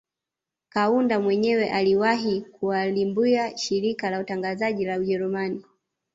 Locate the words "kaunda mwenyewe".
0.69-1.69